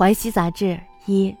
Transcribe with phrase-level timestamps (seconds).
[0.00, 1.36] 淮西杂志一，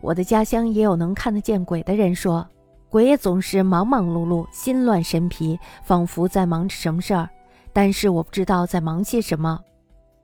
[0.00, 2.48] 我的家乡也有能看得见鬼的人说，
[2.88, 7.28] 鬼也总是忙忙碌碌，心乱神疲，仿佛在忙着什么事儿，
[7.74, 9.60] 但是我不知道在忙些什么。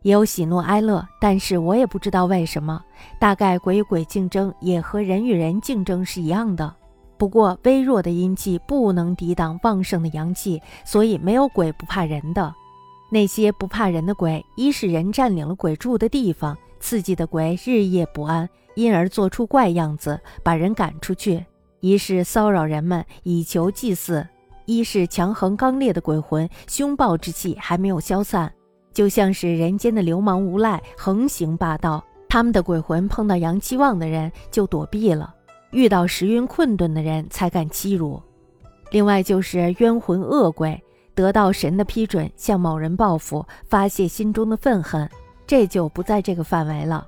[0.00, 2.82] 也有喜怒哀乐，但是我也不知道为什么。
[3.20, 6.74] 大概鬼与鬼竞争也和人与人竞争是一样的。
[7.18, 12.54] 不过微弱的阴气不能抵挡旺盛的阳气，所以没有鬼不怕人的。
[13.10, 21.42] 那些不怕人的鬼，一是人占领了鬼住的地方，刺激的鬼日夜不安，因而做出怪样子，把人赶出去；
[21.80, 24.26] 一是骚扰人们以求祭祀；
[24.66, 28.52] 一是强横刚烈的鬼魂，凶暴之气还没有消散。
[28.92, 35.32] 就像是人间的流氓无赖横行霸道，他们的鬼魂碰到阳气旺的人就躲避了，
[35.70, 38.20] 遇到时运困顿的人才敢欺辱。
[38.90, 40.78] 另外就是冤魂恶鬼
[41.14, 45.08] 得到神的批准，向某人报复，发泄心中的愤恨，
[45.46, 47.06] 这就不在这个范围了。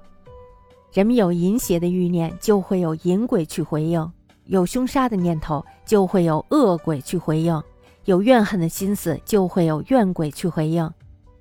[0.92, 4.08] 人们有淫邪的欲念，就会有淫鬼去回应；
[4.44, 7.60] 有凶杀的念头，就会有恶鬼去回应；
[8.04, 10.88] 有怨恨的心思，就会有怨鬼去回应。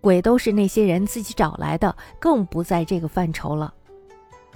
[0.02, 3.74] 鬼都是那些人自己找来的，更不在这个范畴了。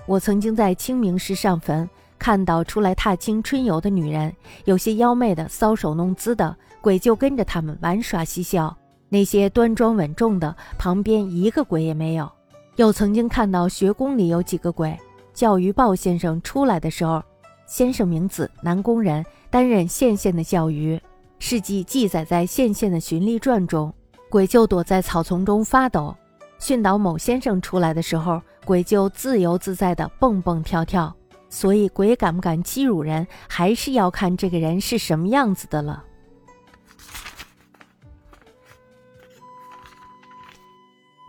[0.05, 4.33] 我曾经在清明时上坟，看到出来踏青春游的女人，
[4.65, 8.75] 有些妖媚的搔首弄姿的，鬼就跟着他们玩耍嬉笑；
[9.09, 12.29] 那些端庄稳重的，旁边一个鬼也没有。
[12.75, 14.97] 又曾经看到学宫里有几个鬼，
[15.33, 17.23] 教鱼鲍先生出来的时候，
[17.65, 20.99] 先生名字南宫人，担任县县的教鱼，
[21.39, 23.93] 事迹记载在县县的巡历传中。
[24.29, 26.13] 鬼就躲在草丛中发抖，
[26.59, 31.15] 训导某先生出来的时候，鬼就自由自在地蹦蹦跳跳。
[31.49, 36.03] 所以，鬼敢不敢欺辱人，还是要看这个人是什么样子的了。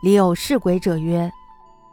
[0.01, 1.33] 里有是鬼者曰：“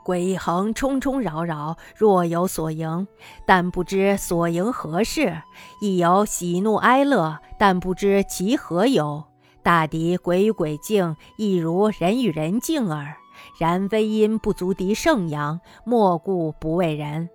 [0.05, 3.07] 鬼一横冲冲扰扰，若有所迎，
[3.47, 5.41] 但不知所迎何事；
[5.81, 9.23] 亦有喜怒哀乐，但不知其何由。”
[9.63, 13.15] 大敌鬼与鬼竞，亦如人与人竞耳。
[13.59, 17.27] 然微阴不足敌圣阳，莫故不畏人。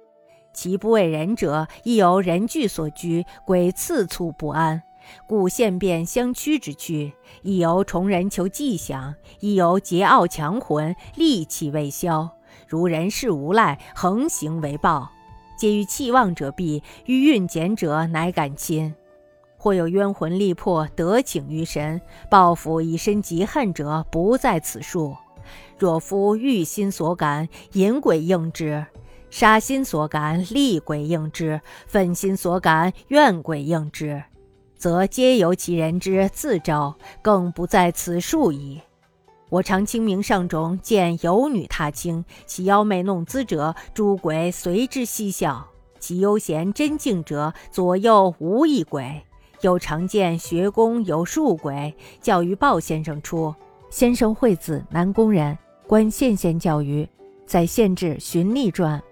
[0.54, 4.82] 其不畏人者，亦由人惧所居，鬼次促不安，
[5.27, 7.12] 故现变相驱之趋；
[7.43, 12.28] 亦由崇人求迹象，亦由桀骜强魂，戾气未消，
[12.66, 15.09] 如人事无赖，横行为暴。
[15.56, 18.94] 皆于气旺者避，欲运减者乃敢亲。
[19.56, 22.00] 或有冤魂力魄得请于神，
[22.31, 25.15] 报复以身极恨者不在此数。
[25.78, 28.87] 若夫欲心所感，淫鬼应之；
[29.28, 34.22] 杀心所感，厉鬼应之；愤心所感，怨鬼应之，
[34.80, 38.80] 则皆由其人之自招，更不在此数矣。
[39.50, 45.66] 我常清明上中见有女踏青，其妖媚弄姿者，诸鬼随之嬉笑；
[45.98, 49.22] 其悠闲真静者，左右无一鬼。
[49.60, 53.54] 又常见学宫有数鬼，教于鲍先生出。
[53.91, 57.06] 先生惠子南宫人，官县县教于，
[57.44, 59.02] 在县志循吏传，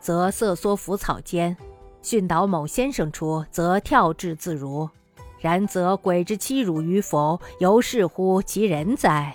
[0.00, 1.54] 则瑟缩伏草间；
[2.00, 4.88] 训导某先生出，则跳掷自如。
[5.40, 9.34] 然则鬼之欺辱与否，由是乎其人哉？